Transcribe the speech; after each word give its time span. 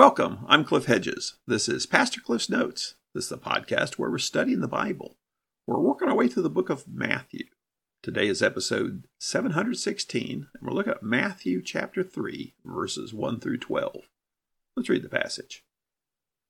Welcome. 0.00 0.46
I'm 0.48 0.64
Cliff 0.64 0.86
Hedges. 0.86 1.36
This 1.46 1.68
is 1.68 1.84
Pastor 1.84 2.22
Cliff's 2.22 2.48
Notes. 2.48 2.94
This 3.14 3.24
is 3.24 3.28
the 3.28 3.36
podcast 3.36 3.98
where 3.98 4.10
we're 4.10 4.16
studying 4.16 4.60
the 4.60 4.66
Bible. 4.66 5.18
We're 5.66 5.78
working 5.78 6.08
our 6.08 6.16
way 6.16 6.26
through 6.26 6.44
the 6.44 6.48
book 6.48 6.70
of 6.70 6.88
Matthew. 6.88 7.44
Today 8.02 8.26
is 8.26 8.42
episode 8.42 9.04
716, 9.18 10.48
and 10.54 10.62
we're 10.62 10.72
looking 10.72 10.94
at 10.94 11.02
Matthew 11.02 11.60
chapter 11.62 12.02
3, 12.02 12.54
verses 12.64 13.12
1 13.12 13.40
through 13.40 13.58
12. 13.58 14.08
Let's 14.74 14.88
read 14.88 15.02
the 15.02 15.10
passage. 15.10 15.64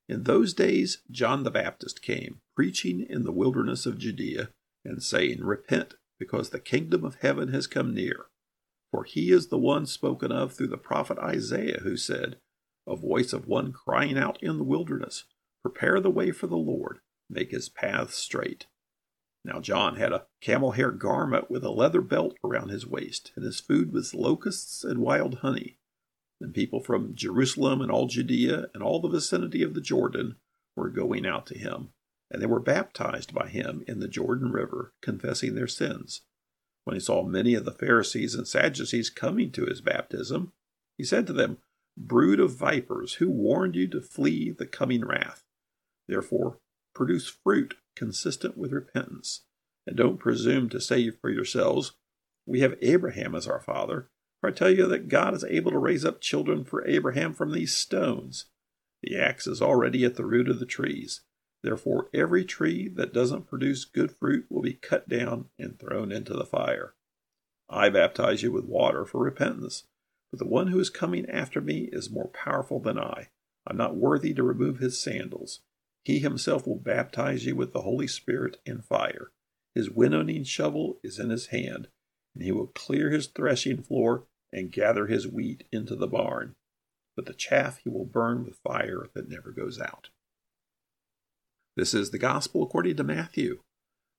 In 0.09 0.23
those 0.23 0.55
days, 0.55 0.99
John 1.11 1.43
the 1.43 1.51
Baptist 1.51 2.03
came, 2.03 2.39
preaching 2.55 3.05
in 3.05 3.25
the 3.25 3.33
wilderness 3.33 3.85
of 3.85 3.99
Judea, 3.99 4.51
and 4.85 5.03
saying, 5.03 5.43
Repent, 5.43 5.95
because 6.21 6.51
the 6.51 6.61
kingdom 6.61 7.05
of 7.05 7.17
heaven 7.17 7.53
has 7.53 7.67
come 7.67 7.93
near. 7.93 8.27
For 8.93 9.03
he 9.03 9.33
is 9.33 9.49
the 9.49 9.59
one 9.59 9.87
spoken 9.87 10.31
of 10.31 10.53
through 10.53 10.69
the 10.69 10.79
prophet 10.79 11.19
Isaiah, 11.19 11.81
who 11.83 11.97
said, 11.97 12.37
a 12.87 12.97
voice 12.97 13.33
of 13.33 13.47
one 13.47 13.73
crying 13.73 14.19
out 14.19 14.43
in 14.43 14.59
the 14.59 14.65
wilderness, 14.65 15.25
Prepare 15.63 16.01
the 16.01 16.11
way 16.11 16.31
for 16.31 16.47
the 16.47 16.57
Lord, 16.57 17.01
make 17.29 17.51
his 17.51 17.69
paths 17.69 18.17
straight. 18.17 18.67
Now 19.45 19.61
John 19.61 19.97
had 19.97 20.13
a 20.13 20.27
camel 20.41 20.73
hair 20.73 20.91
garment 20.91 21.51
with 21.51 21.65
a 21.65 21.71
leather 21.71 22.01
belt 22.01 22.37
around 22.45 22.69
his 22.69 22.87
waist, 22.87 23.33
and 23.37 23.45
his 23.45 23.61
food 23.61 23.93
was 23.93 24.15
locusts 24.15 24.85
and 24.85 24.99
wild 24.99 25.37
honey. 25.37 25.79
And 26.41 26.55
people 26.55 26.81
from 26.81 27.15
Jerusalem 27.15 27.81
and 27.81 27.91
all 27.91 28.07
Judea 28.07 28.69
and 28.75 28.83
all 28.83 29.01
the 29.01 29.09
vicinity 29.09 29.63
of 29.63 29.75
the 29.75 29.81
Jordan 29.81 30.37
were 30.77 30.89
going 30.89 31.27
out 31.27 31.47
to 31.47 31.59
him, 31.59 31.91
and 32.31 32.41
they 32.41 32.47
were 32.47 32.61
baptized 32.61 33.35
by 33.35 33.49
him 33.49 33.85
in 33.87 34.01
the 34.01 34.09
Jordan 34.09 34.51
River, 34.51 34.93
confessing 35.03 35.55
their 35.55 35.67
sins. 35.67 36.23
When 36.85 36.95
he 36.95 37.01
saw 37.01 37.23
many 37.23 37.55
of 37.55 37.65
the 37.65 37.73
Pharisees 37.73 38.35
and 38.35 38.49
Sadducees 38.49 39.11
coming 39.11 39.53
to 39.53 39.67
his 39.67 39.81
baptism, 39.81 40.53
he 40.97 41.05
said 41.05 41.27
to 41.27 41.33
them, 41.33 41.59
Brood 42.03 42.41
of 42.41 42.57
vipers, 42.57 43.15
who 43.15 43.29
warned 43.29 43.77
you 43.77 43.87
to 43.89 44.01
flee 44.01 44.51
the 44.51 44.65
coming 44.65 45.05
wrath? 45.05 45.45
Therefore, 46.09 46.59
produce 46.95 47.29
fruit 47.29 47.75
consistent 47.95 48.57
with 48.57 48.73
repentance, 48.73 49.45
and 49.87 49.99
don't 49.99 50.19
presume 50.19 50.71
to 50.71 50.81
say 50.81 51.11
for 51.11 51.29
yourselves, 51.29 51.93
We 52.47 52.61
have 52.61 52.79
Abraham 52.81 53.35
as 53.35 53.47
our 53.47 53.61
father. 53.61 54.09
For 54.41 54.49
I 54.49 54.53
tell 54.53 54.71
you 54.71 54.87
that 54.87 55.09
God 55.09 55.35
is 55.35 55.45
able 55.45 55.73
to 55.73 55.79
raise 55.79 56.07
up 56.07 56.23
children 56.23 56.65
for 56.65 56.89
Abraham 56.89 57.35
from 57.35 57.53
these 57.53 57.77
stones. 57.77 58.47
The 59.03 59.19
axe 59.19 59.47
is 59.47 59.61
already 59.61 60.03
at 60.07 60.15
the 60.15 60.25
root 60.25 60.49
of 60.49 60.59
the 60.59 60.65
trees. 60.65 61.21
Therefore, 61.63 62.09
every 62.15 62.47
tree 62.47 62.89
that 62.89 63.13
doesn't 63.13 63.47
produce 63.47 63.85
good 63.85 64.11
fruit 64.11 64.47
will 64.49 64.63
be 64.63 64.73
cut 64.73 65.07
down 65.07 65.51
and 65.59 65.79
thrown 65.79 66.13
into 66.13 66.33
the 66.33 66.47
fire. 66.47 66.95
I 67.69 67.91
baptize 67.91 68.43
you 68.43 68.53
with 68.53 68.65
water 68.65 69.05
for 69.05 69.23
repentance. 69.23 69.85
But 70.31 70.39
the 70.39 70.47
one 70.47 70.69
who 70.69 70.79
is 70.79 70.91
coming 70.91 71.29
after 71.29 71.61
me 71.61 71.89
is 71.93 72.11
more 72.11 72.29
powerful 72.29 72.81
than 72.81 72.99
I. 72.99 73.29
I'm 73.67 73.77
not 73.77 73.97
worthy 73.97 74.33
to 74.35 74.43
remove 74.43 74.79
his 74.79 75.01
sandals. 75.01 75.61
He 76.05 76.19
himself 76.19 76.67
will 76.67 76.79
baptize 76.79 77.45
you 77.45 77.57
with 77.57 77.73
the 77.73 77.83
Holy 77.83 78.07
Spirit 78.07 78.59
and 78.65 78.85
fire. 78.85 79.33
His 79.75 79.91
winnowing 79.91 80.45
shovel 80.45 80.99
is 81.03 81.19
in 81.19 81.31
his 81.31 81.47
hand, 81.47 81.89
and 82.35 82.43
he 82.43 82.53
will 82.53 82.69
clear 82.69 83.11
his 83.11 83.27
threshing 83.27 83.83
floor 83.83 84.25
and 84.53 84.73
gather 84.73 85.07
his 85.07 85.29
wheat 85.29 85.65
into 85.71 85.95
the 85.95 86.09
barn. 86.09 86.55
But 87.17 87.27
the 87.27 87.35
chaff 87.35 87.81
he 87.85 87.91
will 87.91 88.07
burn 88.07 88.45
with 88.45 88.61
fire 88.65 89.09
that 89.15 89.29
never 89.29 89.53
goes 89.53 89.81
out. 89.81 90.11
This 91.77 91.95
is 91.95 92.11
the 92.11 92.19
gospel 92.19 92.63
according 92.63 92.97
to 92.97 93.05
Matthew. 93.05 93.61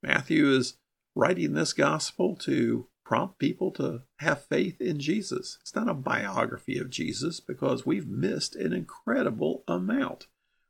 Matthew 0.03 0.49
is 0.49 0.77
writing 1.15 1.53
this 1.53 1.73
gospel 1.73 2.35
to 2.37 2.87
prompt 3.11 3.39
people 3.39 3.71
to 3.71 4.01
have 4.19 4.45
faith 4.45 4.79
in 4.79 4.97
Jesus. 4.97 5.57
It's 5.59 5.75
not 5.75 5.89
a 5.89 5.93
biography 5.93 6.77
of 6.77 6.89
Jesus 6.89 7.41
because 7.41 7.85
we've 7.85 8.07
missed 8.07 8.55
an 8.55 8.71
incredible 8.71 9.65
amount. 9.67 10.27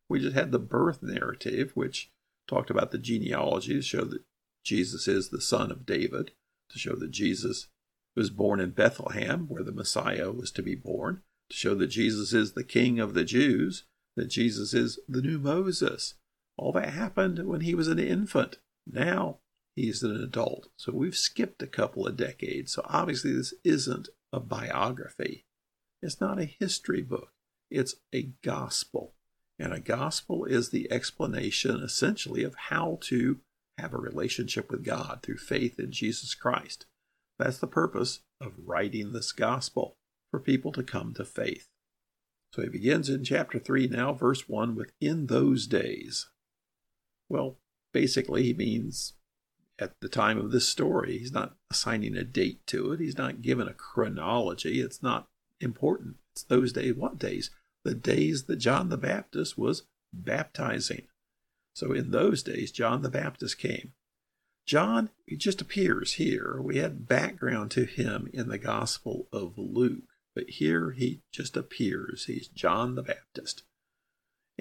We 0.09 0.21
just 0.21 0.35
had 0.35 0.51
the 0.51 0.57
birth 0.57 1.03
narrative, 1.03 1.69
which 1.75 2.09
talked 2.47 2.71
about 2.71 2.89
the 2.89 2.97
genealogy 2.97 3.75
to 3.75 3.81
show 3.83 4.05
that 4.05 4.23
Jesus 4.63 5.07
is 5.07 5.29
the 5.29 5.39
son 5.39 5.69
of 5.69 5.85
David, 5.85 6.31
to 6.71 6.79
show 6.79 6.95
that 6.95 7.11
Jesus 7.11 7.67
was 8.15 8.31
born 8.31 8.59
in 8.59 8.71
Bethlehem, 8.71 9.45
where 9.47 9.63
the 9.63 9.71
Messiah 9.71 10.31
was 10.31 10.49
to 10.53 10.63
be 10.63 10.73
born, 10.73 11.21
to 11.51 11.55
show 11.55 11.75
that 11.75 11.87
Jesus 11.87 12.33
is 12.33 12.53
the 12.53 12.63
king 12.63 12.99
of 12.99 13.13
the 13.13 13.23
Jews, 13.23 13.83
that 14.15 14.29
Jesus 14.31 14.73
is 14.73 14.97
the 15.07 15.21
new 15.21 15.37
Moses. 15.37 16.15
All 16.57 16.71
that 16.71 16.89
happened 16.89 17.45
when 17.47 17.61
he 17.61 17.75
was 17.75 17.87
an 17.87 17.99
infant. 17.99 18.57
Now 18.91 19.41
he's 19.75 20.03
an 20.03 20.15
adult. 20.21 20.67
So 20.77 20.91
we've 20.91 21.15
skipped 21.15 21.61
a 21.61 21.67
couple 21.67 22.07
of 22.07 22.17
decades. 22.17 22.73
So 22.73 22.83
obviously, 22.85 23.33
this 23.33 23.53
isn't 23.63 24.09
a 24.33 24.39
biography. 24.39 25.45
It's 26.01 26.19
not 26.19 26.39
a 26.39 26.45
history 26.45 27.01
book. 27.01 27.29
It's 27.69 27.95
a 28.13 28.31
gospel. 28.43 29.13
And 29.59 29.73
a 29.73 29.79
gospel 29.79 30.45
is 30.45 30.69
the 30.69 30.91
explanation, 30.91 31.81
essentially, 31.83 32.43
of 32.43 32.55
how 32.69 32.97
to 33.01 33.39
have 33.77 33.93
a 33.93 33.97
relationship 33.97 34.71
with 34.71 34.83
God 34.83 35.19
through 35.21 35.37
faith 35.37 35.79
in 35.79 35.91
Jesus 35.91 36.33
Christ. 36.33 36.85
That's 37.37 37.59
the 37.59 37.67
purpose 37.67 38.21
of 38.39 38.53
writing 38.65 39.13
this 39.13 39.31
gospel, 39.31 39.97
for 40.29 40.39
people 40.39 40.71
to 40.71 40.83
come 40.83 41.13
to 41.13 41.25
faith. 41.25 41.67
So 42.53 42.61
he 42.63 42.69
begins 42.69 43.09
in 43.09 43.23
chapter 43.23 43.59
3 43.59 43.87
now, 43.87 44.13
verse 44.13 44.49
1, 44.49 44.75
with 44.75 44.91
in 44.99 45.27
those 45.27 45.67
days. 45.67 46.29
Well, 47.29 47.57
basically, 47.93 48.43
he 48.43 48.53
means 48.53 49.13
at 49.81 49.99
the 49.99 50.07
time 50.07 50.37
of 50.37 50.51
this 50.51 50.69
story. 50.69 51.17
He's 51.17 51.33
not 51.33 51.55
assigning 51.71 52.15
a 52.15 52.23
date 52.23 52.65
to 52.67 52.93
it. 52.93 52.99
He's 52.99 53.17
not 53.17 53.41
given 53.41 53.67
a 53.67 53.73
chronology. 53.73 54.79
It's 54.79 55.01
not 55.01 55.27
important. 55.59 56.17
It's 56.33 56.43
those 56.43 56.71
days. 56.71 56.93
What 56.93 57.17
days? 57.17 57.49
The 57.83 57.95
days 57.95 58.43
that 58.43 58.57
John 58.57 58.89
the 58.89 58.97
Baptist 58.97 59.57
was 59.57 59.83
baptizing. 60.13 61.07
So 61.73 61.93
in 61.93 62.11
those 62.11 62.43
days, 62.43 62.71
John 62.71 63.01
the 63.01 63.09
Baptist 63.09 63.57
came. 63.57 63.93
John, 64.67 65.09
he 65.25 65.35
just 65.35 65.61
appears 65.61 66.13
here. 66.13 66.61
We 66.61 66.77
had 66.77 67.07
background 67.07 67.71
to 67.71 67.85
him 67.85 68.29
in 68.31 68.49
the 68.49 68.59
Gospel 68.59 69.27
of 69.33 69.57
Luke, 69.57 70.03
but 70.35 70.47
here 70.47 70.91
he 70.91 71.21
just 71.31 71.57
appears. 71.57 72.25
He's 72.25 72.47
John 72.47 72.93
the 72.93 73.01
Baptist. 73.01 73.63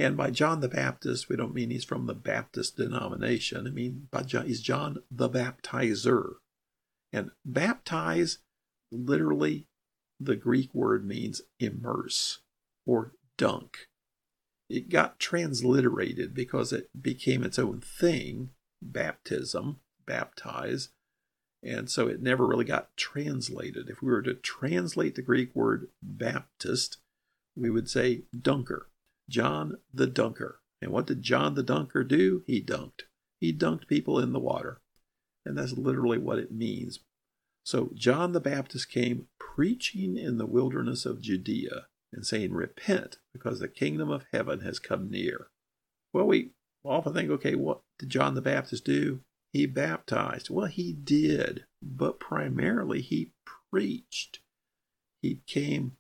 And 0.01 0.17
by 0.17 0.31
John 0.31 0.61
the 0.61 0.69
Baptist, 0.69 1.29
we 1.29 1.37
don't 1.37 1.53
mean 1.53 1.69
he's 1.69 1.85
from 1.85 2.07
the 2.07 2.15
Baptist 2.15 2.79
denomination. 2.79 3.67
I 3.67 3.71
mean, 3.71 4.09
by 4.11 4.23
John, 4.23 4.47
he's 4.47 4.63
John 4.63 5.03
the 5.11 5.29
Baptizer. 5.29 6.37
And 7.13 7.33
baptize, 7.45 8.39
literally, 8.91 9.67
the 10.19 10.37
Greek 10.37 10.75
word 10.75 11.07
means 11.07 11.43
immerse 11.59 12.39
or 12.87 13.13
dunk. 13.37 13.89
It 14.71 14.89
got 14.89 15.19
transliterated 15.19 16.33
because 16.33 16.73
it 16.73 16.89
became 16.99 17.45
its 17.45 17.59
own 17.59 17.83
thing, 17.83 18.53
baptism, 18.81 19.81
baptize. 20.07 20.89
And 21.63 21.91
so 21.91 22.09
it 22.09 22.23
never 22.23 22.47
really 22.47 22.65
got 22.65 22.97
translated. 22.97 23.91
If 23.91 24.01
we 24.01 24.11
were 24.11 24.23
to 24.23 24.33
translate 24.33 25.15
the 25.15 25.21
Greek 25.21 25.55
word 25.55 25.89
Baptist, 26.03 26.97
we 27.55 27.69
would 27.69 27.91
say 27.91 28.23
dunker. 28.41 28.87
John 29.31 29.79
the 29.93 30.07
Dunker. 30.07 30.61
And 30.83 30.91
what 30.91 31.07
did 31.07 31.23
John 31.23 31.55
the 31.55 31.63
Dunker 31.63 32.05
do? 32.05 32.43
He 32.47 32.63
dunked. 32.63 33.05
He 33.41 33.53
dunked 33.53 33.87
people 33.87 34.19
in 34.19 34.33
the 34.33 34.41
water. 34.41 34.81
And 35.47 35.57
that's 35.57 35.73
literally 35.73 36.19
what 36.19 36.39
it 36.39 36.53
means. 36.53 37.01
So 37.65 37.91
John 37.95 38.33
the 38.33 38.41
Baptist 38.41 38.91
came 38.91 39.29
preaching 39.39 40.17
in 40.17 40.39
the 40.39 40.47
wilderness 40.47 41.07
of 41.07 41.23
Judea 41.23 41.87
and 42.13 42.27
saying, 42.27 42.53
Repent, 42.53 43.19
because 43.33 43.61
the 43.61 43.69
kingdom 43.69 44.11
of 44.11 44.27
heaven 44.33 44.61
has 44.61 44.79
come 44.79 45.11
near. 45.11 45.49
Well, 46.13 46.27
we 46.27 46.51
often 46.85 47.15
think, 47.15 47.31
okay, 47.31 47.55
what 47.55 47.81
did 47.99 48.11
John 48.11 48.35
the 48.35 48.43
Baptist 48.43 48.85
do? 48.85 49.21
He 49.53 49.67
baptized. 49.67 50.51
Well, 50.51 50.67
he 50.67 50.93
did, 50.93 51.65
but 51.83 52.21
primarily 52.21 53.01
he 53.01 53.33
preached. 53.71 54.41
He 55.23 55.41
came 55.47 55.97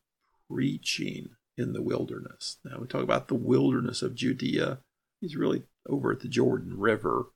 preaching 0.49 1.31
in 1.61 1.73
the 1.73 1.83
wilderness. 1.83 2.59
Now, 2.65 2.79
we 2.81 2.87
talk 2.87 3.03
about 3.03 3.29
the 3.29 3.35
wilderness 3.35 4.03
of 4.03 4.15
Judea. 4.15 4.79
He's 5.21 5.37
really 5.37 5.65
over 5.89 6.13
at 6.13 6.21
the 6.21 6.29
Jordan 6.29 6.79
River. 6.79 7.27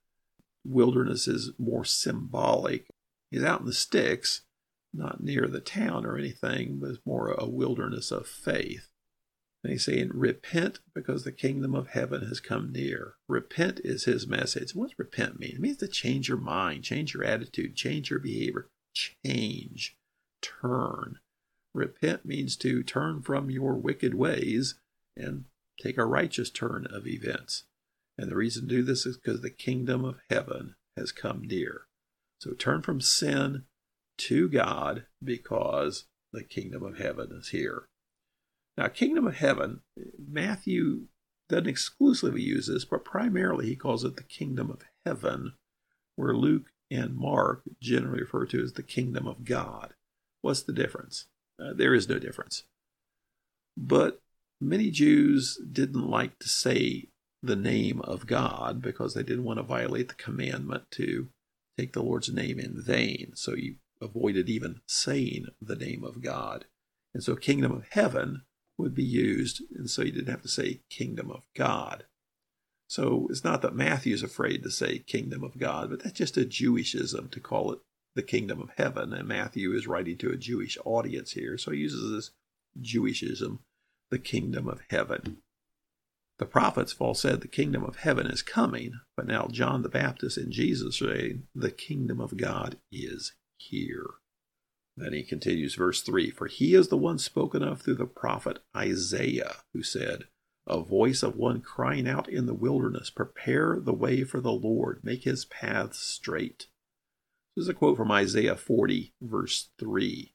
Wilderness 0.65 1.29
is 1.29 1.53
more 1.59 1.85
symbolic. 1.85 2.87
He's 3.31 3.45
out 3.45 3.61
in 3.61 3.67
the 3.67 3.73
sticks, 3.73 4.43
not 4.93 5.23
near 5.23 5.47
the 5.47 5.61
town 5.61 6.07
or 6.07 6.17
anything, 6.17 6.79
but 6.81 6.91
it's 6.91 7.07
more 7.07 7.31
a 7.33 7.47
wilderness 7.47 8.11
of 8.11 8.27
faith. 8.27 8.89
And 9.63 9.73
he's 9.73 9.85
saying, 9.85 10.11
Repent 10.13 10.81
because 10.95 11.25
the 11.25 11.33
kingdom 11.33 11.75
of 11.75 11.89
heaven 11.89 12.27
has 12.27 12.41
come 12.41 12.71
near. 12.73 13.15
Repent 13.29 13.81
is 13.83 14.05
his 14.05 14.27
message. 14.27 14.75
What 14.75 14.91
does 14.91 14.99
repent 14.99 15.41
mean? 15.41 15.53
It 15.55 15.61
means 15.61 15.79
to 15.79 15.89
change 15.89 16.29
your 16.29 16.39
mind, 16.39 16.85
change 16.85 17.15
your 17.15 17.25
attitude, 17.25 17.75
change 17.75 18.11
your 18.11 18.19
behavior, 18.19 18.69
change, 18.95 19.97
turn. 20.43 21.19
Repent 21.75 22.25
means 22.25 22.57
to 22.57 22.83
turn 22.83 23.23
from 23.23 23.51
your 23.51 23.75
wicked 23.75 24.15
ways 24.15 24.77
and 25.17 25.45
take 25.83 25.99
a 25.99 26.07
righteous 26.07 26.51
turn 26.51 26.87
of 26.89 27.07
events. 27.07 27.65
And 28.17 28.31
the 28.31 28.37
reason 28.37 28.69
to 28.69 28.77
do 28.77 28.83
this 28.83 29.07
is 29.07 29.17
because 29.17 29.41
the 29.41 29.51
kingdom 29.51 30.05
of 30.05 30.21
heaven 30.31 30.77
has 30.97 31.11
come 31.11 31.43
near. 31.43 31.83
So 32.41 32.53
turn 32.53 32.83
from 32.83 33.01
sin 33.01 33.65
to 34.19 34.49
God 34.49 35.07
because 35.23 36.05
the 36.33 36.45
kingdom 36.45 36.85
of 36.85 36.99
heaven 36.99 37.31
is 37.33 37.49
here. 37.49 37.89
Now, 38.77 38.89
kingdom 38.89 39.27
of 39.27 39.37
heaven, 39.37 39.81
Matthew 40.19 41.07
doesn't 41.49 41.69
exclusively 41.69 42.43
use 42.43 42.67
this, 42.67 42.85
but 42.85 43.05
primarily 43.05 43.67
he 43.67 43.77
calls 43.77 44.05
it 44.05 44.17
the 44.17 44.23
kingdom 44.23 44.71
of 44.71 44.83
heaven, 45.05 45.55
where 46.17 46.35
Luke 46.35 46.73
and 46.91 47.17
Mark 47.17 47.63
generally 47.81 48.21
refer 48.21 48.47
to 48.47 48.63
as 48.63 48.73
the 48.73 48.83
kingdom 48.83 49.27
of 49.27 49.45
God. 49.45 49.95
What's 50.41 50.63
the 50.63 50.73
difference? 50.73 51.27
Uh, 51.61 51.73
there 51.75 51.95
is 51.95 52.09
no 52.09 52.19
difference. 52.19 52.65
But 53.77 54.21
many 54.61 54.91
Jews 54.91 55.59
didn't 55.71 56.09
like 56.09 56.39
to 56.41 56.49
say 56.49 57.09
the 57.43 57.57
name 57.57 58.01
of 58.03 58.27
God 58.27 58.81
because 58.81 59.15
they 59.15 59.23
didn't 59.23 59.45
want 59.45 59.59
to 59.59 59.65
violate 59.65 60.09
the 60.09 60.15
commandment 60.15 60.91
to 60.93 61.29
take 61.79 61.93
the 61.93 62.03
Lord's 62.03 62.33
name 62.33 62.59
in 62.59 62.81
vain. 62.81 63.33
So 63.35 63.55
you 63.55 63.77
avoided 64.01 64.49
even 64.49 64.81
saying 64.87 65.47
the 65.61 65.77
name 65.77 66.05
of 66.05 66.23
God. 66.23 66.67
And 67.13 67.23
so 67.23 67.37
kingdom 67.37 67.73
of 67.73 67.87
heaven 67.91 68.43
would 68.77 68.95
be 68.95 69.05
used, 69.05 69.63
and 69.77 69.89
so 69.89 70.03
you 70.03 70.11
didn't 70.13 70.31
have 70.31 70.43
to 70.43 70.49
say 70.49 70.81
kingdom 70.91 71.31
of 71.31 71.47
God. 71.55 72.05
So 72.89 73.29
it's 73.31 73.45
not 73.45 73.63
that 73.63 73.75
Matthew 73.75 74.15
is 74.15 74.23
afraid 74.23 74.63
to 74.63 74.71
say 74.71 74.99
kingdom 74.99 75.45
of 75.45 75.59
God, 75.59 75.91
but 75.91 76.03
that's 76.03 76.19
just 76.19 76.37
a 76.37 76.41
Jewishism 76.41 77.31
to 77.31 77.41
call 77.41 77.73
it 77.73 77.79
the 78.15 78.23
kingdom 78.23 78.61
of 78.61 78.71
heaven. 78.77 79.13
And 79.13 79.29
Matthew 79.29 79.73
is 79.73 79.87
writing 79.87 80.17
to 80.19 80.31
a 80.31 80.37
Jewish 80.37 80.79
audience 80.85 81.33
here, 81.33 81.59
so 81.59 81.73
he 81.73 81.81
uses 81.81 82.11
this 82.11 82.31
Jewishism, 82.81 83.59
the 84.11 84.19
kingdom 84.19 84.69
of 84.69 84.81
heaven. 84.91 85.39
The 86.39 86.47
prophets 86.47 86.97
all 86.99 87.15
said 87.15 87.41
the 87.41 87.49
kingdom 87.49 87.85
of 87.85 87.97
heaven 87.97 88.27
is 88.27 88.43
coming, 88.43 88.95
but 89.17 89.27
now 89.27 89.47
John 89.51 89.83
the 89.83 89.89
Baptist 89.89 90.37
and 90.37 90.51
Jesus 90.51 90.99
say 90.99 91.39
the 91.55 91.71
kingdom 91.71 92.21
of 92.21 92.37
God 92.37 92.79
is 92.91 93.35
here. 93.57 94.07
Then 94.97 95.13
he 95.13 95.23
continues, 95.23 95.75
verse 95.75 96.03
3 96.03 96.31
For 96.31 96.47
he 96.47 96.75
is 96.75 96.89
the 96.89 96.97
one 96.97 97.19
spoken 97.19 97.63
of 97.63 97.83
through 97.83 97.97
the 97.97 98.07
prophet 98.07 98.61
Isaiah, 98.77 99.57
who 99.73 99.83
said, 99.83 100.25
A 100.67 100.81
voice 100.81 101.23
of 101.23 101.37
one 101.37 101.61
crying 101.61 102.09
out 102.09 102.29
in 102.29 102.47
the 102.47 102.55
wilderness, 102.55 103.11
Prepare 103.11 103.79
the 103.81 103.93
way 103.93 104.25
for 104.25 104.41
the 104.41 104.53
Lord, 104.53 105.01
make 105.03 105.25
his 105.25 105.45
paths 105.45 105.99
straight. 106.01 106.67
This 107.57 107.65
is 107.65 107.69
a 107.69 107.75
quote 107.75 107.97
from 107.97 108.11
Isaiah 108.11 108.57
40, 108.57 109.15
verse 109.23 109.71
3. 109.79 110.35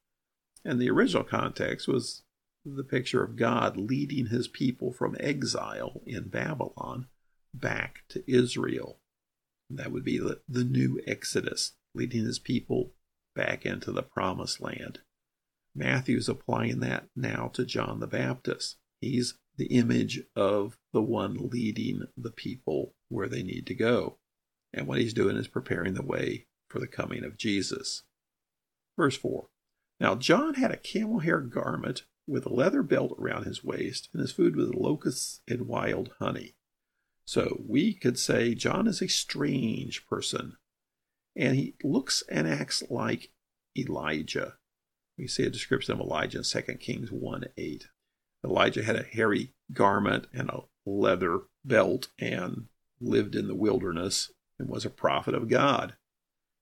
And 0.64 0.80
the 0.80 0.90
original 0.90 1.24
context 1.24 1.88
was 1.88 2.24
the 2.66 2.84
picture 2.84 3.24
of 3.24 3.36
God 3.36 3.76
leading 3.78 4.28
his 4.28 4.48
people 4.48 4.94
from 4.94 5.18
exile 5.20 6.02
in 6.06 6.30
Babylon 6.30 7.08
back 7.54 8.04
to 8.10 8.24
Israel. 8.32 9.00
That 9.70 9.92
would 9.92 10.04
be 10.04 10.18
the, 10.18 10.42
the 10.48 10.64
new 10.64 11.02
Exodus, 11.06 11.74
leading 11.94 12.26
his 12.26 12.40
people 12.40 12.94
back 13.36 13.66
into 13.66 13.92
the 13.92 14.04
promised 14.04 14.62
land. 14.62 15.00
Matthew's 15.76 16.30
applying 16.30 16.80
that 16.80 17.08
now 17.16 17.50
to 17.54 17.66
John 17.66 18.00
the 18.00 18.08
Baptist. 18.08 18.78
He's 19.02 19.36
the 19.58 19.68
image 19.68 20.22
of 20.36 20.78
the 20.94 21.02
one 21.02 21.50
leading 21.50 22.04
the 22.18 22.32
people 22.32 22.94
where 23.10 23.28
they 23.28 23.44
need 23.44 23.68
to 23.68 23.76
go. 23.76 24.18
And 24.74 24.88
what 24.88 25.00
he's 25.00 25.14
doing 25.14 25.36
is 25.36 25.48
preparing 25.48 25.94
the 25.94 26.04
way 26.04 26.48
for 26.70 26.80
the 26.80 26.88
coming 26.88 27.24
of 27.24 27.38
Jesus. 27.38 28.04
Verse 28.98 29.18
4 29.18 29.48
Now 30.00 30.16
John 30.16 30.56
had 30.56 30.72
a 30.72 30.78
camel 30.78 31.20
hair 31.20 31.42
garment 31.42 32.04
with 32.28 32.46
a 32.46 32.54
leather 32.54 32.84
belt 32.84 33.16
around 33.20 33.46
his 33.46 33.64
waist, 33.64 34.10
and 34.14 34.22
his 34.22 34.32
food 34.32 34.56
was 34.56 34.74
locusts 34.74 35.42
and 35.48 35.68
wild 35.68 36.12
honey. 36.20 36.56
So 37.26 37.62
we 37.68 37.94
could 37.94 38.18
say 38.18 38.56
John 38.56 38.88
is 38.88 39.02
a 39.02 39.08
strange 39.08 40.08
person 40.08 40.58
and 41.36 41.56
he 41.56 41.76
looks 41.84 42.24
and 42.30 42.48
acts 42.48 42.84
like 42.90 43.32
Elijah. 43.78 44.56
We 45.18 45.28
see 45.28 45.44
a 45.44 45.50
description 45.50 45.94
of 45.94 46.00
Elijah 46.00 46.40
in 46.40 46.44
2 46.44 46.74
Kings 46.76 47.12
1 47.12 47.46
8. 47.58 47.88
Elijah 48.44 48.84
had 48.84 48.96
a 48.96 49.04
hairy 49.04 49.54
garment 49.72 50.28
and 50.34 50.50
a 50.50 50.62
leather 50.86 51.42
belt 51.64 52.10
and 52.20 52.68
lived 53.00 53.36
in 53.36 53.48
the 53.48 53.56
wilderness 53.56 54.32
and 54.58 54.70
was 54.70 54.86
a 54.86 54.90
prophet 54.90 55.34
of 55.34 55.50
God. 55.50 55.96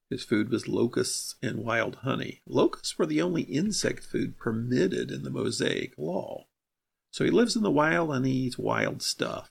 His 0.10 0.24
food 0.24 0.50
was 0.50 0.68
locusts 0.68 1.36
and 1.42 1.64
wild 1.64 1.96
honey. 1.98 2.42
Locusts 2.48 2.98
were 2.98 3.06
the 3.06 3.22
only 3.22 3.44
insect 3.44 4.04
food 4.04 4.38
permitted 4.38 5.12
in 5.12 5.24
the 5.24 5.30
Mosaic 5.30 5.98
law. 5.98 6.46
So 7.12 7.26
he 7.26 7.32
lives 7.32 7.56
in 7.56 7.64
the 7.64 7.72
wild 7.72 8.12
and 8.12 8.26
he 8.26 8.32
eats 8.32 8.58
wild 8.58 9.02
stuff 9.02 9.50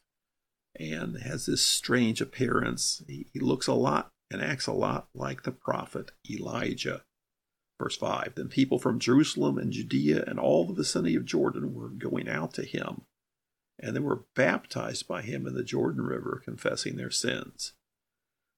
and 0.79 1.19
has 1.23 1.47
this 1.47 1.63
strange 1.63 2.21
appearance. 2.21 3.03
He, 3.07 3.27
he 3.33 3.41
looks 3.41 3.67
a 3.67 3.75
lot 3.75 4.11
and 4.31 4.43
acts 4.43 4.67
a 4.67 4.73
lot 4.73 5.09
like 5.15 5.43
the 5.43 5.53
prophet 5.53 6.13
Elijah. 6.29 7.03
Verse 7.79 7.97
5 7.97 8.35
Then 8.35 8.49
people 8.49 8.79
from 8.79 8.99
Jerusalem 8.99 9.59
and 9.59 9.73
Judea 9.73 10.25
and 10.27 10.39
all 10.39 10.67
the 10.67 10.75
vicinity 10.75 11.17
of 11.17 11.25
Jordan 11.25 11.75
were 11.75 11.89
going 11.89 12.29
out 12.29 12.55
to 12.55 12.65
him, 12.65 13.03
and 13.79 13.95
they 13.95 14.01
were 14.01 14.25
baptized 14.35 15.07
by 15.07 15.23
him 15.23 15.47
in 15.47 15.55
the 15.55 15.65
Jordan 15.65 16.03
River, 16.03 16.41
confessing 16.45 16.97
their 16.97 17.11
sins. 17.11 17.73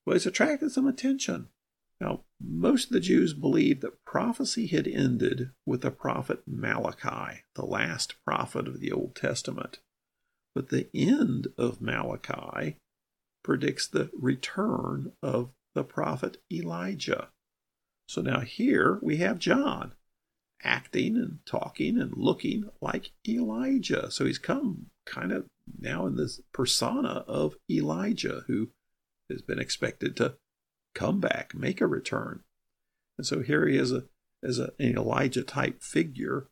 Well, 0.04 0.14
he's 0.14 0.26
attracted 0.26 0.70
some 0.70 0.86
attention. 0.86 1.48
Now, 2.00 2.24
most 2.40 2.86
of 2.86 2.92
the 2.92 3.00
Jews 3.00 3.34
believed 3.34 3.80
that 3.82 4.04
prophecy 4.04 4.68
had 4.68 4.86
ended 4.86 5.50
with 5.66 5.80
the 5.82 5.90
prophet 5.90 6.42
Malachi, 6.46 7.42
the 7.54 7.66
last 7.66 8.14
prophet 8.24 8.68
of 8.68 8.80
the 8.80 8.92
Old 8.92 9.16
Testament. 9.16 9.80
But 10.54 10.68
the 10.68 10.88
end 10.94 11.48
of 11.56 11.80
Malachi 11.80 12.76
predicts 13.42 13.88
the 13.88 14.10
return 14.12 15.12
of 15.22 15.50
the 15.74 15.84
prophet 15.84 16.38
Elijah. 16.52 17.28
So 18.08 18.22
now 18.22 18.40
here 18.40 18.98
we 19.02 19.18
have 19.18 19.38
John 19.38 19.92
acting 20.62 21.16
and 21.16 21.38
talking 21.46 21.98
and 22.00 22.12
looking 22.16 22.68
like 22.80 23.12
Elijah. 23.26 24.10
So 24.10 24.24
he's 24.24 24.38
come 24.38 24.86
kind 25.04 25.32
of 25.32 25.46
now 25.78 26.06
in 26.06 26.16
this 26.16 26.40
persona 26.52 27.24
of 27.26 27.56
Elijah, 27.70 28.44
who 28.46 28.70
has 29.30 29.42
been 29.42 29.58
expected 29.58 30.16
to 30.16 30.36
come 30.98 31.20
back, 31.20 31.54
make 31.54 31.80
a 31.80 31.86
return. 31.86 32.40
And 33.16 33.26
so 33.26 33.40
here 33.40 33.68
he 33.68 33.76
is 33.76 33.92
a, 33.92 34.04
as 34.42 34.58
a, 34.58 34.72
an 34.80 34.96
Elijah 34.96 35.44
type 35.44 35.80
figure 35.82 36.48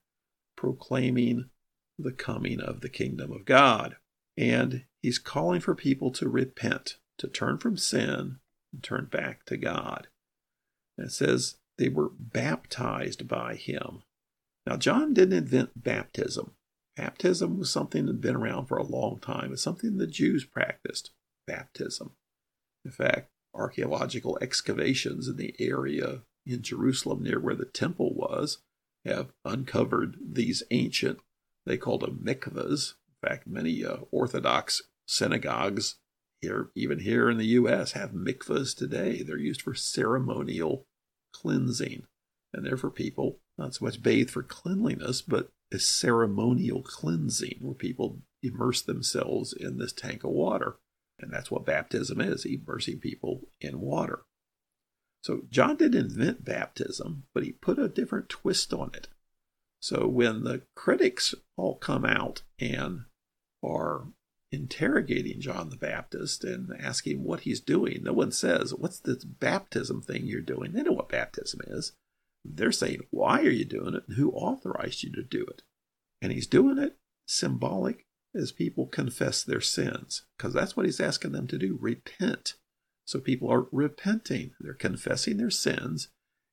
proclaiming 0.56 1.50
the 1.98 2.12
coming 2.12 2.60
of 2.60 2.80
the 2.80 2.88
kingdom 2.88 3.32
of 3.32 3.44
God. 3.44 3.96
And 4.36 4.84
he's 5.02 5.18
calling 5.18 5.60
for 5.60 5.74
people 5.74 6.12
to 6.12 6.28
repent, 6.28 6.98
to 7.18 7.26
turn 7.26 7.58
from 7.58 7.76
sin, 7.76 8.38
and 8.72 8.82
turn 8.82 9.08
back 9.10 9.44
to 9.46 9.56
God. 9.56 10.08
And 10.96 11.08
it 11.08 11.12
says 11.12 11.56
they 11.76 11.88
were 11.88 12.10
baptized 12.16 13.26
by 13.26 13.56
him. 13.56 14.02
Now, 14.64 14.76
John 14.76 15.12
didn't 15.12 15.38
invent 15.38 15.82
baptism. 15.82 16.52
Baptism 16.96 17.58
was 17.58 17.70
something 17.70 18.06
that 18.06 18.12
had 18.12 18.20
been 18.20 18.36
around 18.36 18.66
for 18.66 18.78
a 18.78 18.86
long 18.86 19.18
time. 19.18 19.52
It's 19.52 19.62
something 19.62 19.96
the 19.96 20.06
Jews 20.06 20.44
practiced, 20.44 21.10
baptism. 21.46 22.12
In 22.84 22.90
fact, 22.90 23.30
archaeological 23.56 24.38
excavations 24.40 25.28
in 25.28 25.36
the 25.36 25.54
area 25.58 26.22
in 26.44 26.62
Jerusalem 26.62 27.22
near 27.22 27.40
where 27.40 27.54
the 27.54 27.64
temple 27.64 28.14
was 28.14 28.58
have 29.04 29.32
uncovered 29.44 30.16
these 30.20 30.62
ancient, 30.70 31.18
they 31.64 31.76
called 31.76 32.02
them 32.02 32.20
mikvahs. 32.24 32.94
In 33.22 33.28
fact, 33.28 33.46
many 33.46 33.84
uh, 33.84 33.98
Orthodox 34.10 34.82
synagogues 35.06 35.96
here, 36.40 36.70
even 36.74 37.00
here 37.00 37.30
in 37.30 37.38
the 37.38 37.46
U.S., 37.46 37.92
have 37.92 38.10
mikvahs 38.10 38.76
today. 38.76 39.22
They're 39.22 39.38
used 39.38 39.62
for 39.62 39.74
ceremonial 39.74 40.86
cleansing, 41.32 42.04
and 42.52 42.64
they're 42.64 42.76
for 42.76 42.90
people 42.90 43.38
not 43.58 43.74
so 43.74 43.84
much 43.84 44.02
bathe 44.02 44.30
for 44.30 44.42
cleanliness, 44.42 45.22
but 45.22 45.50
a 45.72 45.78
ceremonial 45.78 46.82
cleansing 46.82 47.58
where 47.60 47.74
people 47.74 48.18
immerse 48.42 48.82
themselves 48.82 49.52
in 49.52 49.78
this 49.78 49.92
tank 49.92 50.24
of 50.24 50.30
water. 50.30 50.76
And 51.18 51.32
that's 51.32 51.50
what 51.50 51.64
baptism 51.64 52.20
is 52.20 52.44
immersing 52.44 52.98
people 52.98 53.42
in 53.60 53.80
water. 53.80 54.22
So 55.22 55.42
John 55.50 55.76
didn't 55.76 56.12
invent 56.12 56.44
baptism, 56.44 57.24
but 57.34 57.42
he 57.42 57.52
put 57.52 57.78
a 57.78 57.88
different 57.88 58.28
twist 58.28 58.72
on 58.72 58.90
it. 58.94 59.08
So 59.80 60.06
when 60.06 60.44
the 60.44 60.62
critics 60.74 61.34
all 61.56 61.76
come 61.76 62.04
out 62.04 62.42
and 62.58 63.06
are 63.62 64.06
interrogating 64.52 65.40
John 65.40 65.70
the 65.70 65.76
Baptist 65.76 66.44
and 66.44 66.70
asking 66.80 67.24
what 67.24 67.40
he's 67.40 67.60
doing. 67.60 68.02
No 68.02 68.12
one 68.12 68.32
says, 68.32 68.74
What's 68.74 69.00
this 69.00 69.24
baptism 69.24 70.02
thing 70.02 70.24
you're 70.24 70.40
doing? 70.40 70.72
They 70.72 70.82
know 70.82 70.92
what 70.92 71.08
baptism 71.08 71.60
is. 71.66 71.92
They're 72.44 72.72
saying, 72.72 73.00
Why 73.10 73.40
are 73.40 73.50
you 73.50 73.64
doing 73.64 73.94
it? 73.94 74.04
And 74.08 74.16
who 74.16 74.30
authorized 74.32 75.02
you 75.02 75.12
to 75.12 75.22
do 75.22 75.44
it? 75.44 75.62
And 76.22 76.32
he's 76.32 76.46
doing 76.46 76.78
it 76.78 76.96
symbolic 77.26 78.05
as 78.36 78.52
people 78.52 78.86
confess 78.86 79.42
their 79.42 79.60
sins, 79.60 80.22
because 80.36 80.52
that's 80.52 80.76
what 80.76 80.86
he's 80.86 81.00
asking 81.00 81.32
them 81.32 81.46
to 81.48 81.58
do 81.58 81.78
repent. 81.80 82.54
So 83.06 83.20
people 83.20 83.50
are 83.50 83.66
repenting, 83.72 84.52
they're 84.60 84.74
confessing 84.74 85.36
their 85.36 85.50
sins, 85.50 86.08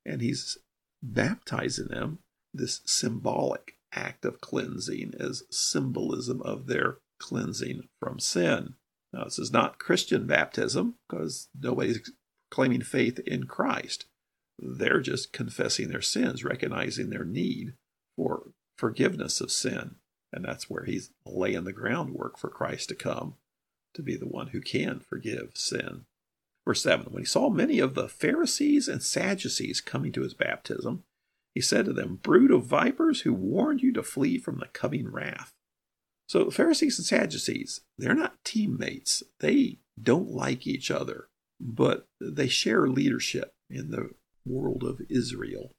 and 0.06 0.20
he's 0.20 0.56
baptizing 1.02 1.88
them, 1.88 2.18
this 2.52 2.80
symbolic 2.86 3.74
act 3.92 4.24
of 4.24 4.40
cleansing 4.40 5.14
as 5.18 5.42
symbolism 5.50 6.40
of 6.42 6.66
their 6.66 6.98
cleansing 7.20 7.88
from 8.00 8.18
sin. 8.18 8.74
Now, 9.12 9.24
this 9.24 9.38
is 9.38 9.52
not 9.52 9.78
Christian 9.78 10.26
baptism 10.26 10.94
because 11.08 11.48
nobody's 11.60 12.10
claiming 12.50 12.82
faith 12.82 13.18
in 13.20 13.44
Christ. 13.44 14.06
They're 14.58 15.00
just 15.00 15.32
confessing 15.32 15.88
their 15.88 16.02
sins, 16.02 16.44
recognizing 16.44 17.10
their 17.10 17.24
need 17.24 17.74
for 18.16 18.50
forgiveness 18.78 19.40
of 19.40 19.50
sin. 19.50 19.96
And 20.34 20.44
that's 20.44 20.68
where 20.68 20.84
he's 20.84 21.10
laying 21.24 21.62
the 21.62 21.72
groundwork 21.72 22.36
for 22.36 22.50
Christ 22.50 22.88
to 22.88 22.96
come 22.96 23.34
to 23.94 24.02
be 24.02 24.16
the 24.16 24.26
one 24.26 24.48
who 24.48 24.60
can 24.60 24.98
forgive 24.98 25.52
sin. 25.54 26.06
Verse 26.66 26.82
7 26.82 27.06
When 27.06 27.22
he 27.22 27.26
saw 27.26 27.48
many 27.48 27.78
of 27.78 27.94
the 27.94 28.08
Pharisees 28.08 28.88
and 28.88 29.00
Sadducees 29.00 29.80
coming 29.80 30.10
to 30.10 30.22
his 30.22 30.34
baptism, 30.34 31.04
he 31.54 31.60
said 31.60 31.84
to 31.84 31.92
them, 31.92 32.18
Brood 32.20 32.50
of 32.50 32.64
vipers, 32.64 33.20
who 33.20 33.32
warned 33.32 33.80
you 33.80 33.92
to 33.92 34.02
flee 34.02 34.38
from 34.38 34.58
the 34.58 34.66
coming 34.66 35.08
wrath. 35.08 35.52
So, 36.26 36.50
Pharisees 36.50 36.98
and 36.98 37.06
Sadducees, 37.06 37.82
they're 37.96 38.14
not 38.14 38.42
teammates. 38.44 39.22
They 39.38 39.78
don't 40.00 40.30
like 40.30 40.66
each 40.66 40.90
other, 40.90 41.28
but 41.60 42.08
they 42.20 42.48
share 42.48 42.88
leadership 42.88 43.54
in 43.70 43.92
the 43.92 44.10
world 44.44 44.82
of 44.82 45.00
Israel. 45.08 45.70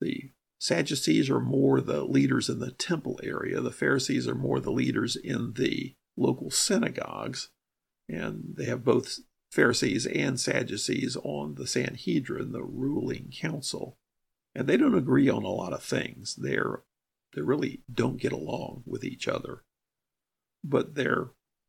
The 0.00 0.30
Sadducees 0.58 1.28
are 1.28 1.40
more 1.40 1.80
the 1.80 2.04
leaders 2.04 2.48
in 2.48 2.58
the 2.60 2.70
temple 2.70 3.20
area, 3.22 3.60
the 3.60 3.70
Pharisees 3.70 4.26
are 4.26 4.34
more 4.34 4.60
the 4.60 4.72
leaders 4.72 5.16
in 5.16 5.52
the 5.54 5.94
local 6.16 6.50
synagogues, 6.50 7.50
and 8.08 8.54
they 8.56 8.64
have 8.64 8.84
both 8.84 9.18
Pharisees 9.50 10.06
and 10.06 10.40
Sadducees 10.40 11.16
on 11.22 11.54
the 11.54 11.66
Sanhedrin, 11.66 12.52
the 12.52 12.64
ruling 12.64 13.32
council. 13.34 13.98
And 14.54 14.66
they 14.66 14.76
don't 14.76 14.94
agree 14.94 15.28
on 15.28 15.44
a 15.44 15.48
lot 15.48 15.72
of 15.72 15.82
things. 15.82 16.36
They're 16.36 16.82
they 17.34 17.42
really 17.42 17.82
don't 17.92 18.20
get 18.20 18.32
along 18.32 18.82
with 18.86 19.04
each 19.04 19.28
other. 19.28 19.62
But 20.64 20.94
they're 20.94 21.28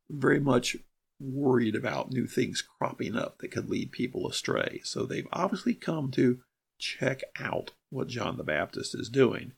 very 0.10 0.40
much 0.40 0.78
worried 1.20 1.76
about 1.76 2.12
new 2.12 2.26
things 2.26 2.62
cropping 2.62 3.16
up 3.16 3.40
that 3.40 3.52
could 3.52 3.70
lead 3.70 3.92
people 3.92 4.30
astray. 4.30 4.80
So 4.84 5.06
they've 5.06 5.28
obviously 5.34 5.74
come 5.74 6.10
to 6.12 6.40
check 6.80 7.22
out 7.40 7.72
what 7.90 8.08
John 8.08 8.38
the 8.38 8.44
Baptist 8.44 8.96
is 8.96 9.10
doing. 9.10 9.54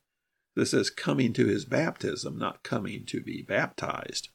This 0.55 0.73
is 0.73 0.89
coming 0.89 1.33
to 1.33 1.45
his 1.45 1.65
baptism, 1.65 2.37
not 2.37 2.63
coming 2.63 3.05
to 3.05 3.21
be 3.21 3.41
baptized. 3.41 4.29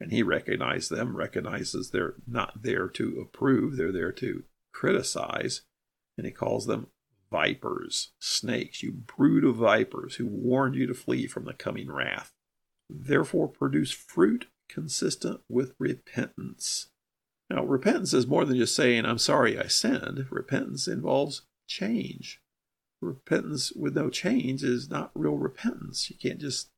And 0.00 0.12
he 0.12 0.22
recognizes 0.22 0.88
them, 0.88 1.16
recognizes 1.16 1.90
they're 1.90 2.14
not 2.26 2.62
there 2.62 2.88
to 2.88 3.20
approve, 3.20 3.76
they're 3.76 3.92
there 3.92 4.12
to 4.12 4.44
criticize. 4.72 5.62
And 6.16 6.26
he 6.26 6.32
calls 6.32 6.66
them 6.66 6.88
vipers, 7.30 8.12
snakes, 8.20 8.82
you 8.82 8.92
brood 8.92 9.44
of 9.44 9.56
vipers 9.56 10.16
who 10.16 10.26
warned 10.26 10.74
you 10.74 10.86
to 10.86 10.94
flee 10.94 11.26
from 11.26 11.44
the 11.44 11.52
coming 11.52 11.90
wrath. 11.90 12.32
Therefore, 12.88 13.48
produce 13.48 13.90
fruit 13.90 14.46
consistent 14.68 15.40
with 15.48 15.74
repentance. 15.78 16.88
Now, 17.50 17.64
repentance 17.64 18.12
is 18.12 18.26
more 18.26 18.44
than 18.44 18.56
just 18.56 18.74
saying, 18.74 19.04
I'm 19.04 19.18
sorry 19.18 19.58
I 19.58 19.66
sinned. 19.66 20.26
Repentance 20.30 20.86
involves 20.86 21.42
change. 21.66 22.40
Repentance 23.00 23.72
with 23.72 23.94
no 23.94 24.10
change 24.10 24.64
is 24.64 24.90
not 24.90 25.12
real 25.14 25.36
repentance. 25.36 26.10
You 26.10 26.16
can't 26.16 26.40
just 26.40 26.70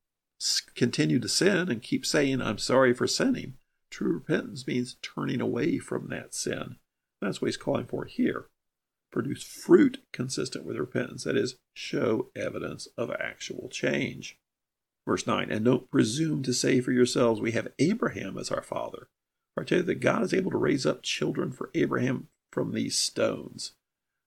continue 0.75 1.19
to 1.19 1.29
sin 1.29 1.71
and 1.71 1.83
keep 1.83 2.05
saying, 2.05 2.43
I'm 2.43 2.59
sorry 2.59 2.93
for 2.93 3.07
sinning. 3.07 3.55
True 3.91 4.12
repentance 4.15 4.67
means 4.67 4.97
turning 5.03 5.41
away 5.41 5.79
from 5.79 6.09
that 6.09 6.35
sin. 6.35 6.77
That's 7.21 7.41
what 7.41 7.49
he's 7.49 7.57
calling 7.57 7.87
for 7.87 8.05
here. 8.05 8.47
Produce 9.11 9.43
fruit 9.43 10.03
consistent 10.12 10.65
with 10.65 10.77
repentance, 10.77 11.25
that 11.25 11.37
is, 11.37 11.57
show 11.75 12.31
evidence 12.37 12.87
of 12.97 13.11
actual 13.11 13.69
change. 13.69 14.39
Verse 15.07 15.27
9, 15.27 15.50
and 15.50 15.65
don't 15.65 15.91
presume 15.91 16.43
to 16.45 16.53
say 16.53 16.81
for 16.81 16.93
yourselves, 16.93 17.41
We 17.41 17.53
have 17.53 17.73
Abraham 17.79 18.39
as 18.39 18.50
our 18.50 18.62
father. 18.62 19.09
For 19.55 19.62
I 19.62 19.67
tell 19.67 19.79
you 19.79 19.85
that 19.85 20.00
God 20.00 20.23
is 20.23 20.33
able 20.33 20.53
to 20.53 20.59
raise 20.59 20.87
up 20.87 21.03
children 21.03 21.50
for 21.50 21.71
Abraham 21.75 22.29
from 22.53 22.73
these 22.73 22.97
stones. 22.97 23.73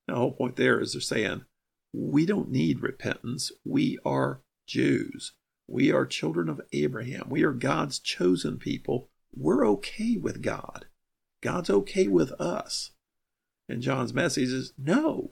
Now, 0.07 0.15
the 0.15 0.19
whole 0.19 0.31
point 0.33 0.57
there 0.57 0.81
is 0.81 0.93
they're 0.93 1.01
saying, 1.01 1.45
we 1.93 2.25
don't 2.25 2.49
need 2.49 2.81
repentance. 2.81 3.51
We 3.63 3.99
are 4.03 4.41
Jews. 4.67 5.33
We 5.67 5.91
are 5.91 6.05
children 6.05 6.49
of 6.49 6.61
Abraham. 6.73 7.27
We 7.29 7.43
are 7.43 7.53
God's 7.53 7.99
chosen 7.99 8.57
people. 8.57 9.09
We're 9.35 9.65
okay 9.67 10.17
with 10.17 10.41
God. 10.41 10.87
God's 11.41 11.69
okay 11.69 12.07
with 12.07 12.31
us. 12.33 12.91
And 13.69 13.81
John's 13.81 14.13
message 14.13 14.49
is 14.49 14.73
no, 14.77 15.31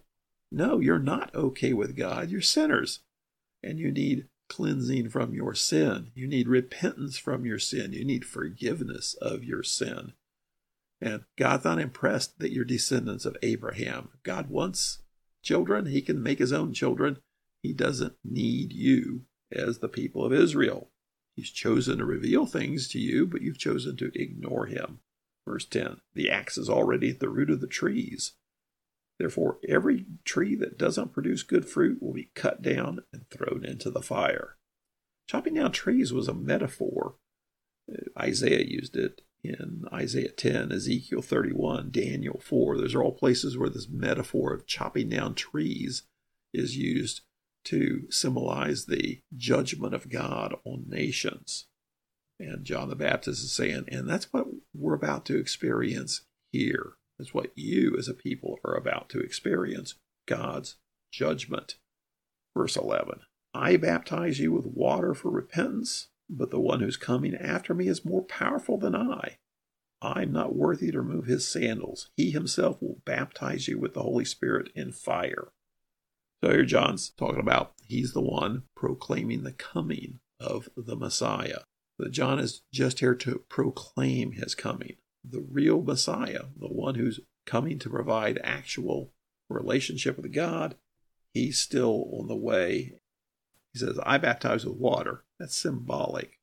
no, 0.51 0.79
you're 0.79 0.99
not 0.99 1.33
okay 1.35 1.73
with 1.73 1.95
God. 1.97 2.29
You're 2.29 2.41
sinners. 2.41 2.99
And 3.63 3.79
you 3.79 3.91
need 3.91 4.27
cleansing 4.49 5.09
from 5.09 5.33
your 5.33 5.53
sin. 5.53 6.11
You 6.13 6.27
need 6.27 6.47
repentance 6.47 7.17
from 7.17 7.45
your 7.45 7.59
sin. 7.59 7.93
You 7.93 8.03
need 8.03 8.25
forgiveness 8.25 9.15
of 9.21 9.43
your 9.43 9.63
sin. 9.63 10.13
And 10.99 11.23
God's 11.37 11.65
not 11.65 11.79
impressed 11.79 12.39
that 12.39 12.51
you're 12.51 12.65
descendants 12.65 13.25
of 13.25 13.37
Abraham. 13.41 14.09
God 14.23 14.49
wants 14.49 14.99
children. 15.41 15.87
He 15.87 16.01
can 16.01 16.21
make 16.21 16.39
his 16.39 16.53
own 16.53 16.73
children. 16.73 17.17
He 17.61 17.73
doesn't 17.73 18.15
need 18.23 18.73
you 18.73 19.25
as 19.51 19.79
the 19.79 19.89
people 19.89 20.25
of 20.25 20.33
Israel. 20.33 20.89
He's 21.35 21.49
chosen 21.49 21.99
to 21.99 22.05
reveal 22.05 22.45
things 22.45 22.87
to 22.89 22.99
you, 22.99 23.25
but 23.25 23.41
you've 23.41 23.57
chosen 23.57 23.97
to 23.97 24.11
ignore 24.13 24.65
him. 24.65 24.99
Verse 25.47 25.65
10 25.65 26.01
The 26.13 26.29
axe 26.29 26.57
is 26.57 26.69
already 26.69 27.09
at 27.09 27.19
the 27.19 27.29
root 27.29 27.49
of 27.49 27.61
the 27.61 27.67
trees. 27.67 28.33
Therefore, 29.17 29.59
every 29.67 30.05
tree 30.25 30.55
that 30.55 30.77
doesn't 30.77 31.13
produce 31.13 31.43
good 31.43 31.67
fruit 31.67 32.01
will 32.01 32.13
be 32.13 32.31
cut 32.33 32.61
down 32.61 33.03
and 33.13 33.29
thrown 33.29 33.63
into 33.63 33.91
the 33.91 34.01
fire. 34.01 34.57
Chopping 35.27 35.53
down 35.53 35.71
trees 35.71 36.11
was 36.11 36.27
a 36.27 36.33
metaphor. 36.33 37.15
Uh, 37.91 38.19
Isaiah 38.19 38.65
used 38.65 38.95
it 38.95 39.21
in 39.43 39.85
Isaiah 39.91 40.31
10, 40.31 40.71
Ezekiel 40.71 41.21
31, 41.21 41.89
Daniel 41.91 42.39
4. 42.39 42.77
Those 42.77 42.95
are 42.95 43.03
all 43.03 43.13
places 43.13 43.57
where 43.57 43.69
this 43.69 43.87
metaphor 43.89 44.53
of 44.53 44.67
chopping 44.67 45.09
down 45.09 45.33
trees 45.33 46.03
is 46.53 46.77
used 46.77 47.21
to 47.65 48.03
symbolize 48.09 48.85
the 48.85 49.21
judgment 49.35 49.93
of 49.93 50.09
God 50.09 50.55
on 50.63 50.85
nations. 50.87 51.67
And 52.39 52.65
John 52.65 52.89
the 52.89 52.95
Baptist 52.95 53.43
is 53.43 53.51
saying, 53.51 53.85
and 53.87 54.09
that's 54.09 54.31
what 54.33 54.47
we're 54.73 54.95
about 54.95 55.25
to 55.27 55.39
experience 55.39 56.21
here. 56.51 56.93
That's 57.17 57.33
what 57.33 57.51
you 57.55 57.95
as 57.97 58.07
a 58.07 58.15
people 58.15 58.57
are 58.65 58.75
about 58.75 59.09
to 59.09 59.19
experience 59.19 59.95
God's 60.27 60.77
judgment. 61.11 61.75
Verse 62.55 62.75
11 62.75 63.19
I 63.53 63.77
baptize 63.77 64.39
you 64.39 64.51
with 64.51 64.65
water 64.65 65.13
for 65.13 65.29
repentance 65.29 66.07
but 66.31 66.49
the 66.49 66.59
one 66.59 66.79
who's 66.79 66.97
coming 66.97 67.35
after 67.35 67.73
me 67.73 67.87
is 67.87 68.05
more 68.05 68.23
powerful 68.23 68.77
than 68.77 68.95
I. 68.95 69.37
I'm 70.01 70.31
not 70.31 70.55
worthy 70.55 70.89
to 70.91 71.01
remove 71.01 71.25
his 71.25 71.47
sandals. 71.47 72.09
He 72.15 72.31
himself 72.31 72.81
will 72.81 73.01
baptize 73.05 73.67
you 73.67 73.77
with 73.77 73.93
the 73.93 74.01
Holy 74.01 74.25
Spirit 74.25 74.69
in 74.73 74.91
fire. 74.91 75.49
So 76.43 76.49
here 76.49 76.65
John's 76.65 77.09
talking 77.09 77.39
about 77.39 77.73
he's 77.85 78.13
the 78.13 78.21
one 78.21 78.63
proclaiming 78.75 79.43
the 79.43 79.51
coming 79.51 80.19
of 80.39 80.69
the 80.75 80.95
Messiah. 80.95 81.59
That 81.99 82.11
John 82.11 82.39
is 82.39 82.61
just 82.73 82.99
here 82.99 83.13
to 83.13 83.43
proclaim 83.47 84.31
his 84.31 84.55
coming. 84.55 84.95
The 85.23 85.41
real 85.41 85.83
Messiah, 85.83 86.45
the 86.59 86.67
one 86.67 86.95
who's 86.95 87.19
coming 87.45 87.77
to 87.77 87.89
provide 87.91 88.39
actual 88.43 89.11
relationship 89.49 90.17
with 90.17 90.33
God, 90.33 90.75
he's 91.31 91.59
still 91.59 92.09
on 92.13 92.27
the 92.27 92.35
way 92.35 92.93
he 93.73 93.79
says, 93.79 93.99
I 94.03 94.17
baptize 94.17 94.65
with 94.65 94.77
water. 94.77 95.23
That's 95.41 95.57
symbolic. 95.57 96.37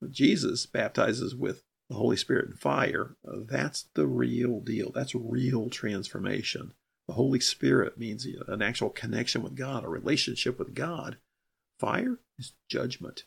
But 0.00 0.12
Jesus 0.12 0.64
baptizes 0.64 1.34
with 1.34 1.64
the 1.90 1.96
Holy 1.96 2.16
Spirit 2.16 2.46
and 2.46 2.56
fire. 2.56 3.16
That's 3.24 3.88
the 3.94 4.06
real 4.06 4.60
deal. 4.60 4.92
That's 4.94 5.12
real 5.12 5.68
transformation. 5.68 6.72
The 7.08 7.14
Holy 7.14 7.40
Spirit 7.40 7.98
means 7.98 8.28
an 8.46 8.62
actual 8.62 8.90
connection 8.90 9.42
with 9.42 9.56
God, 9.56 9.84
a 9.84 9.88
relationship 9.88 10.56
with 10.56 10.72
God. 10.72 11.16
Fire 11.80 12.20
is 12.38 12.52
judgment. 12.68 13.24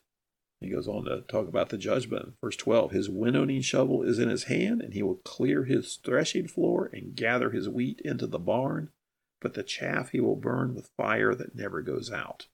He 0.62 0.70
goes 0.70 0.88
on 0.88 1.03
to 1.03 1.22
talk 1.27 1.50
about 1.50 1.70
the 1.70 1.77
judgment. 1.77 2.36
Verse 2.39 2.56
12 2.56 2.91
His 2.91 3.10
winnowing 3.10 3.62
shovel 3.62 4.03
is 4.03 4.18
in 4.18 4.30
his 4.30 4.46
hand, 4.46 4.82
and 4.82 4.94
he 4.94 5.03
will 5.03 5.15
clear 5.25 5.65
his 5.65 5.98
threshing 5.98 6.48
floor 6.48 6.89
and 6.94 7.18
gather 7.18 7.50
his 7.50 7.68
wheat 7.68 8.00
into 8.06 8.27
the 8.27 8.39
barn, 8.39 8.91
but 9.41 9.56
the 9.56 9.63
chaff 9.63 10.12
he 10.12 10.22
will 10.22 10.38
burn 10.38 10.74
with 10.74 10.91
fire 10.96 11.36
that 11.36 11.53
never 11.53 11.82
goes 11.82 12.10
out. 12.10 12.48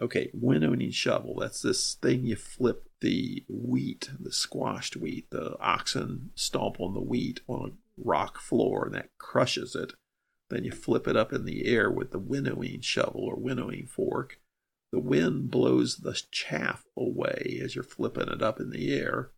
Okay, 0.00 0.30
winnowing 0.32 0.90
shovel. 0.90 1.36
That's 1.38 1.60
this 1.60 1.94
thing 1.94 2.24
you 2.24 2.36
flip 2.36 2.88
the 3.00 3.44
wheat, 3.48 4.10
the 4.18 4.32
squashed 4.32 4.96
wheat. 4.96 5.30
The 5.30 5.58
oxen 5.60 6.30
stomp 6.34 6.80
on 6.80 6.94
the 6.94 7.00
wheat 7.00 7.40
on 7.46 7.70
a 7.70 7.72
rock 8.02 8.38
floor 8.38 8.86
and 8.86 8.94
that 8.94 9.10
crushes 9.18 9.74
it. 9.74 9.92
Then 10.48 10.64
you 10.64 10.72
flip 10.72 11.06
it 11.06 11.16
up 11.16 11.32
in 11.32 11.44
the 11.44 11.66
air 11.66 11.90
with 11.90 12.10
the 12.10 12.18
winnowing 12.18 12.80
shovel 12.80 13.22
or 13.22 13.36
winnowing 13.36 13.86
fork. 13.86 14.40
The 14.90 14.98
wind 14.98 15.50
blows 15.50 15.98
the 15.98 16.20
chaff 16.32 16.84
away 16.96 17.60
as 17.62 17.74
you're 17.74 17.84
flipping 17.84 18.28
it 18.28 18.42
up 18.42 18.58
in 18.58 18.70
the 18.70 18.92
air. 18.92 19.30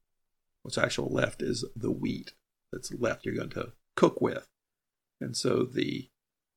What's 0.63 0.79
actually 0.79 1.13
left 1.13 1.43
is 1.43 1.65
the 1.77 1.91
wheat 1.91 2.33
that's 2.73 2.93
left 2.95 3.27
you're 3.27 3.35
going 3.35 3.51
to 3.51 3.73
cook 3.97 4.21
with. 4.21 4.49
And 5.21 5.37
so 5.37 5.65
the 5.65 6.09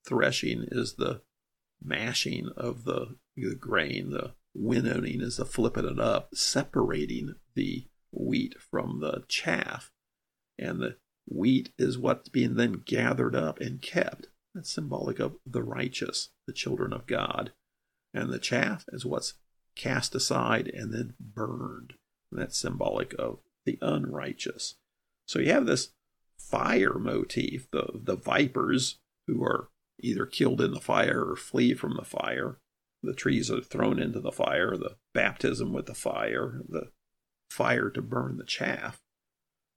threshing 0.07 0.65
is 0.71 0.93
the 0.93 1.21
mashing 1.83 2.50
of 2.55 2.85
the, 2.85 3.17
the 3.36 3.56
grain. 3.56 4.12
The 4.12 4.34
winnowing 4.54 5.22
is 5.22 5.38
the 5.38 5.46
flipping 5.46 5.86
it 5.86 6.00
up, 6.00 6.30
separating 6.34 7.36
the 7.56 7.88
wheat 8.12 8.56
from 8.60 9.00
the 9.00 9.24
chaff. 9.27 9.92
And 10.58 10.80
the 10.80 10.98
wheat 11.27 11.72
is 11.77 11.98
what's 11.98 12.30
being 12.30 12.56
then 12.56 12.84
gathered 12.86 13.36
up 13.36 13.60
and 13.60 13.82
kept. 13.82 14.27
That's 14.54 14.72
symbolic 14.72 15.20
of 15.20 15.36
the 15.46 15.63
righteous, 15.63 16.30
the 16.48 16.54
children 16.54 16.94
of 16.94 17.08
God. 17.08 17.51
And 18.13 18.32
the 18.32 18.39
chaff 18.39 18.86
is 18.89 19.06
what's 19.06 19.34
cast 19.75 20.15
aside, 20.15 20.68
and 20.74 20.94
then 20.94 21.15
burned. 21.20 21.96
And 22.32 22.39
that's 22.39 22.58
symbolic 22.58 23.13
of 23.20 23.39
the 23.65 23.77
unrighteous. 23.82 24.75
So 25.25 25.39
you 25.39 25.51
have 25.51 25.65
this 25.65 25.89
fire 26.38 26.98
motif, 26.98 27.70
the, 27.72 27.89
the 27.94 28.15
vipers 28.15 29.00
who 29.27 29.44
are 29.44 29.70
either 30.00 30.25
killed 30.25 30.62
in 30.62 30.72
the 30.72 30.80
fire 30.80 31.25
or 31.30 31.36
flee 31.36 31.74
from 31.74 31.96
the 31.98 32.06
fire. 32.06 32.60
The 33.05 33.13
trees 33.13 33.51
are 33.51 33.62
thrown 33.62 34.00
into 34.00 34.19
the 34.19 34.31
fire, 34.31 34.75
the 34.75 34.97
baptism 35.13 35.74
with 35.74 35.85
the 35.85 35.93
fire, 35.93 36.62
the 36.67 36.91
fire 37.50 37.89
to 37.89 38.01
burn 38.01 38.38
the 38.38 38.45
chaff. 38.45 39.00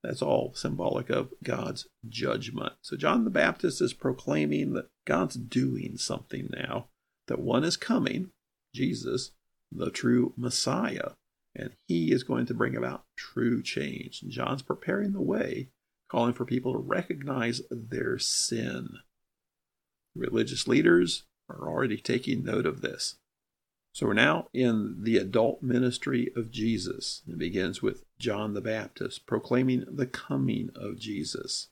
That's 0.03 0.23
all 0.23 0.55
symbolic 0.55 1.11
of 1.11 1.33
God's 1.43 1.89
judgment. 2.09 2.75
So 2.83 2.97
John 2.97 3.25
the 3.25 3.31
Baptist 3.31 3.81
is 3.81 3.93
proclaiming 3.93 4.73
that 4.75 4.89
God's 5.07 5.37
doing 5.37 5.97
something 5.97 6.49
now, 6.53 6.89
that 7.27 7.41
one 7.41 7.65
is 7.65 7.77
coming, 7.77 8.31
Jesus, 8.75 9.33
the 9.73 9.91
true 9.91 10.33
Messiah, 10.37 11.11
and 11.55 11.71
he 11.87 12.13
is 12.13 12.23
going 12.23 12.47
to 12.47 12.55
bring 12.55 12.77
about 12.77 13.05
true 13.17 13.63
change. 13.63 14.23
And 14.23 14.31
John's 14.31 14.63
preparing 14.63 15.13
the 15.13 15.21
way, 15.21 15.71
calling 16.09 16.33
for 16.33 16.45
people 16.45 16.73
to 16.73 16.79
recognize 16.79 17.61
their 17.71 18.19
sin. 18.19 18.89
Religious 20.15 20.69
leaders 20.69 21.25
are 21.49 21.69
already 21.69 21.97
taking 21.97 22.45
note 22.45 22.67
of 22.67 22.81
this. 22.81 23.17
So 23.93 24.07
we're 24.07 24.15
now 24.15 24.49
in 24.53 24.99
the 25.03 25.17
adult 25.17 25.63
ministry 25.63 26.31
of 26.37 26.51
Jesus. 26.51 27.23
It 27.27 27.39
begins 27.39 27.83
with 27.83 28.05
John 28.19 28.55
the 28.55 28.61
Baptist 28.61 29.27
proclaiming 29.27 29.85
the 29.91 30.07
coming 30.07 30.71
of 30.77 30.99
Jesus. 30.99 31.69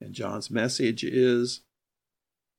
And 0.00 0.14
John's 0.14 0.50
message 0.50 1.04
is 1.04 1.62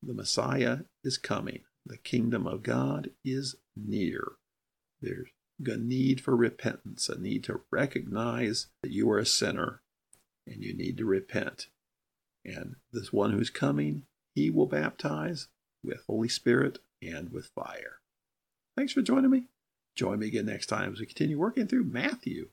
the 0.02 0.14
Messiah 0.14 0.80
is 1.02 1.18
coming. 1.18 1.60
The 1.84 1.96
kingdom 1.96 2.46
of 2.46 2.62
God 2.62 3.10
is 3.24 3.56
near. 3.74 4.32
There's 5.00 5.28
a 5.66 5.76
need 5.76 6.20
for 6.20 6.36
repentance, 6.36 7.08
a 7.08 7.18
need 7.18 7.44
to 7.44 7.62
recognize 7.70 8.68
that 8.82 8.92
you 8.92 9.10
are 9.10 9.18
a 9.18 9.26
sinner 9.26 9.82
and 10.46 10.62
you 10.62 10.74
need 10.74 10.96
to 10.98 11.04
repent. 11.04 11.66
And 12.44 12.76
this 12.92 13.12
one 13.12 13.32
who's 13.32 13.50
coming, 13.50 14.04
he 14.34 14.50
will 14.50 14.66
baptize 14.66 15.48
with 15.84 16.02
Holy 16.06 16.28
Spirit 16.28 16.78
and 17.02 17.30
with 17.30 17.50
fire. 17.54 18.00
Thanks 18.76 18.92
for 18.92 19.02
joining 19.02 19.30
me. 19.30 19.44
Join 19.96 20.20
me 20.20 20.28
again 20.28 20.46
next 20.46 20.66
time 20.66 20.92
as 20.92 21.00
we 21.00 21.06
continue 21.06 21.38
working 21.38 21.66
through 21.66 21.84
Matthew. 21.84 22.48